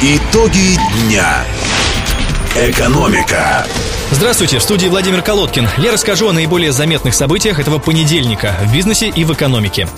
[0.00, 1.44] Итоги дня.
[2.54, 3.66] Экономика.
[4.12, 5.68] Здравствуйте, в студии Владимир Колодкин.
[5.78, 9.88] Я расскажу о наиболее заметных событиях этого понедельника в бизнесе и в экономике.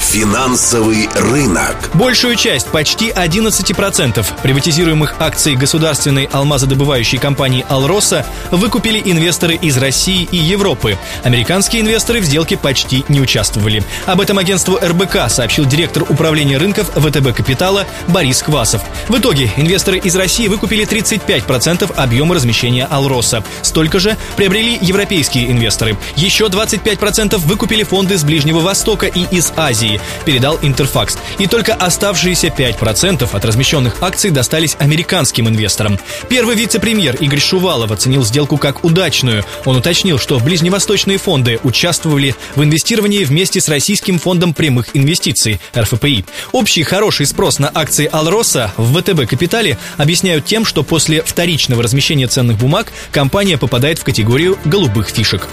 [0.00, 1.76] Финансовый рынок.
[1.94, 10.36] Большую часть, почти 11% приватизируемых акций государственной алмазодобывающей компании «Алроса» выкупили инвесторы из России и
[10.36, 10.98] Европы.
[11.22, 13.84] Американские инвесторы в сделке почти не участвовали.
[14.06, 18.82] Об этом агентству РБК сообщил директор управления рынков ВТБ «Капитала» Борис Квасов.
[19.08, 23.44] В итоге инвесторы из России выкупили 35% объема размещения «Алроса».
[23.62, 25.96] Столько же приобрели европейские инвесторы.
[26.16, 29.89] Еще 25% выкупили фонды с Ближнего Востока и из Азии.
[29.90, 31.16] России, передал Интерфакс.
[31.38, 35.98] И только оставшиеся 5% от размещенных акций достались американским инвесторам.
[36.28, 39.44] Первый вице-премьер Игорь Шувалов оценил сделку как удачную.
[39.64, 46.24] Он уточнил, что ближневосточные фонды участвовали в инвестировании вместе с Российским фондом прямых инвестиций РФПИ.
[46.52, 52.26] Общий хороший спрос на акции Алроса в ВТБ Капитале объясняют тем, что после вторичного размещения
[52.26, 55.48] ценных бумаг компания попадает в категорию голубых фишек.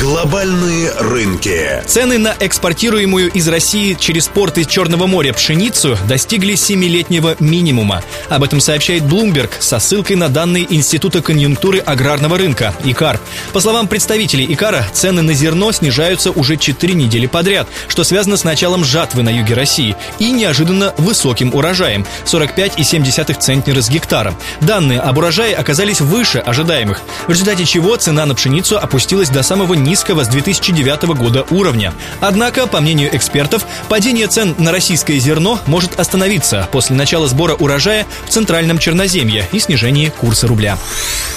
[0.00, 1.82] Глобальные рынки.
[1.86, 8.02] Цены на экспортируемую из России через порты Черного моря пшеницу достигли семилетнего минимума.
[8.28, 13.20] Об этом сообщает Bloomberg со ссылкой на данные Института конъюнктуры аграрного рынка ИКАР.
[13.52, 18.42] По словам представителей ИКАРа, цены на зерно снижаются уже 4 недели подряд, что связано с
[18.42, 24.34] началом жатвы на юге России и неожиданно высоким урожаем– 45,7 центнера с гектара.
[24.60, 29.74] Данные об урожае оказались выше ожидаемых, в результате чего цена на пшеницу опустилась до самого
[29.84, 31.94] низкого с 2009 года уровня.
[32.20, 38.06] Однако, по мнению экспертов, падение цен на российское зерно может остановиться после начала сбора урожая
[38.26, 40.78] в Центральном Черноземье и снижения курса рубля.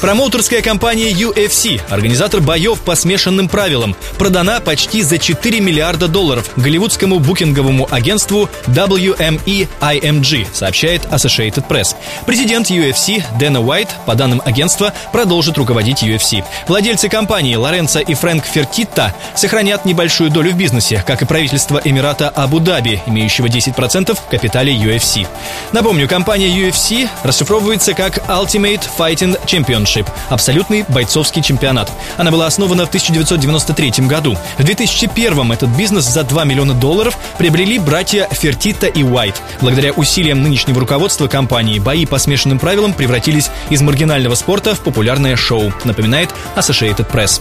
[0.00, 7.18] Промоутерская компания UFC, организатор боев по смешанным правилам, продана почти за 4 миллиарда долларов голливудскому
[7.18, 11.96] букинговому агентству WME IMG, сообщает Associated Press.
[12.26, 16.44] Президент UFC Дэна Уайт, по данным агентства, продолжит руководить UFC.
[16.68, 22.28] Владельцы компании Лоренцо и Фрэнк Фертитта сохранят небольшую долю в бизнесе, как и правительство Эмирата
[22.28, 25.26] Абу-Даби, имеющего 10% в капитале UFC.
[25.72, 31.90] Напомню, компания UFC расшифровывается как Ultimate Fighting Championship– абсолютный бойцовский чемпионат.
[32.16, 34.36] Она была основана в 1993 году.
[34.58, 39.40] В 2001 этот бизнес за 2 миллиона долларов приобрели братья Фертита и Уайт.
[39.60, 45.36] Благодаря усилиям нынешнего руководства компании бои по смешанным правилам превратились из маргинального спорта в популярное
[45.36, 47.40] шоу, напоминает Associated Press.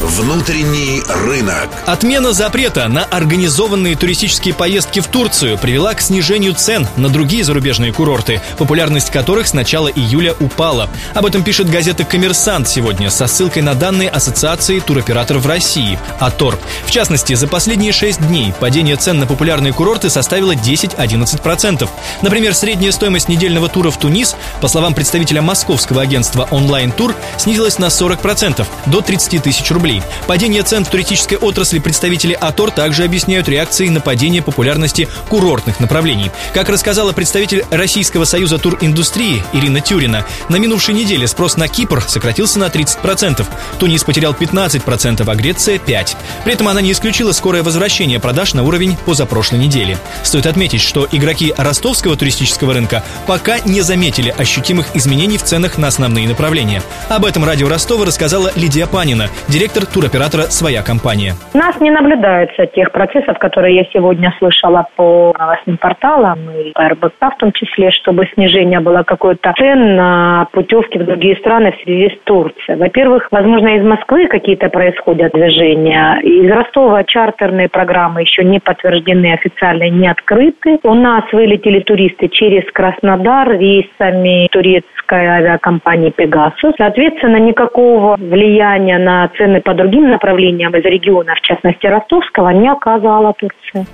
[0.00, 1.68] Внутренний рынок.
[1.84, 7.92] Отмена запрета на организованные туристические поездки в Турцию привела к снижению цен на другие зарубежные
[7.92, 10.88] курорты, популярность которых с начала июля упала.
[11.12, 16.58] Об этом пишет газета «Коммерсант» сегодня со ссылкой на данные Ассоциации туроператоров России, АТОР.
[16.86, 21.86] В частности, за последние 6 дней падение цен на популярные курорты составило 10-11%.
[22.22, 27.88] Например, средняя стоимость недельного тура в Тунис, по словам представителя московского агентства «Онлайн-тур», снизилась на
[27.88, 30.02] 40%, до 30 тысяч рублей рублей.
[30.26, 36.30] Падение цен в туристической отрасли представители АТОР также объясняют реакцией на падение популярности курортных направлений.
[36.54, 42.58] Как рассказала представитель Российского союза туриндустрии Ирина Тюрина, на минувшей неделе спрос на Кипр сократился
[42.58, 43.46] на 30%,
[43.78, 46.16] Тунис потерял 15%, а Греция– 5%.
[46.44, 49.98] При этом она не исключила скорое возвращение продаж на уровень позапрошлой недели.
[50.22, 55.88] Стоит отметить, что игроки ростовского туристического рынка пока не заметили ощутимых изменений в ценах на
[55.88, 56.82] основные направления.
[57.08, 61.32] Об этом радио Ростова рассказала Лидия Панина, директор директор туроператора «Своя компания».
[61.54, 67.34] Нас не наблюдается тех процессов, которые я сегодня слышала по новостным порталам и по РБК
[67.34, 72.10] в том числе, чтобы снижение было какой-то цен на путевки в другие страны в связи
[72.10, 72.76] с Турцией.
[72.76, 76.18] Во-первых, возможно, из Москвы какие-то происходят движения.
[76.22, 80.78] Из Ростова чартерные программы еще не подтверждены, официально не открыты.
[80.82, 86.74] У нас вылетели туристы через Краснодар рейсами турецкой авиакомпании «Пегасус».
[86.76, 93.32] Соответственно, никакого влияния на цены по другим направлениям из региона, в частности Ростовского, не оказала
[93.34, 93.86] Турция.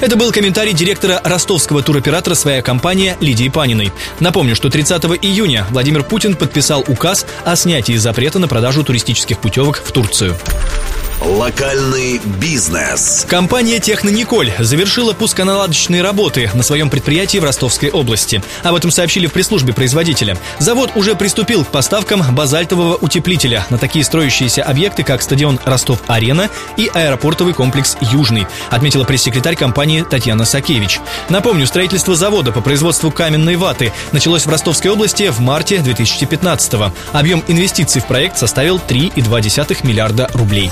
[0.00, 3.90] Это был комментарий директора ростовского туроператора «Своя компания» Лидии Паниной.
[4.18, 9.76] Напомню, что 30 июня Владимир Путин подписал указ о снятии запрета на продажу туристических путевок
[9.76, 10.32] в Турцию.
[11.20, 13.26] Локальный бизнес.
[13.28, 18.42] Компания «Технониколь» завершила пусконаладочные работы на своем предприятии в Ростовской области.
[18.62, 20.38] Об этом сообщили в пресс-службе производителя.
[20.58, 26.90] Завод уже приступил к поставкам базальтового утеплителя на такие строящиеся объекты, как стадион Ростов-Арена и
[26.92, 31.00] аэропортовый комплекс «Южный», отметила пресс-секретарь компании Татьяна Сакевич.
[31.28, 36.92] Напомню, строительство завода по производству каменной ваты началось в Ростовской области в марте 2015 -го.
[37.12, 40.70] Объем инвестиций в проект составил 3,2 миллиарда рублей.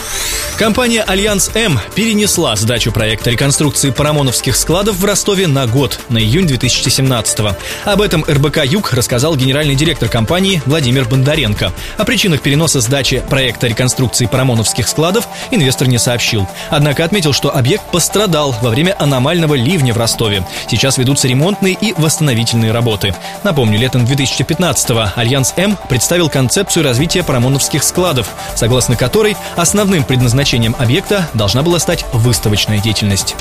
[0.58, 6.48] Компания «Альянс М» перенесла сдачу проекта реконструкции парамоновских складов в Ростове на год, на июнь
[6.48, 7.54] 2017 -го.
[7.84, 11.72] Об этом РБК «Юг» рассказал генеральный директор компании Владимир Бондаренко.
[11.96, 16.48] О причинах переноса сдачи проекта реконструкции парамоновских складов инвестор не сообщил.
[16.70, 20.44] Однако отметил, что объект пострадал во время аномального ливня в Ростове.
[20.68, 23.14] Сейчас ведутся ремонтные и восстановительные работы.
[23.44, 28.26] Напомню, летом 2015-го «Альянс М» представил концепцию развития парамоновских складов,
[28.56, 33.36] согласно которой основным предназначением Значением объекта должна была стать выставочная деятельность.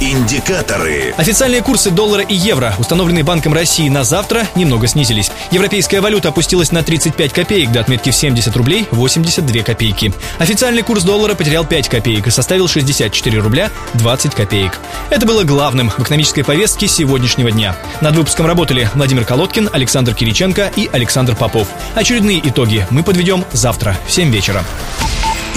[0.00, 1.14] Индикаторы.
[1.16, 5.32] Официальные курсы доллара и евро, установленные Банком России на завтра, немного снизились.
[5.50, 10.12] Европейская валюта опустилась на 35 копеек до отметки в 70 рублей 82 копейки.
[10.38, 14.78] Официальный курс доллара потерял 5 копеек и составил 64 рубля 20 копеек.
[15.08, 17.76] Это было главным в экономической повестке сегодняшнего дня.
[18.02, 21.68] Над выпуском работали Владимир Колодкин, Александр Кириченко и Александр Попов.
[21.94, 24.62] Очередные итоги мы подведем завтра в 7 вечера.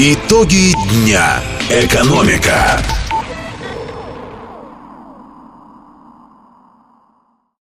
[0.02, 1.42] Итоги дня.
[1.70, 2.82] Экономика.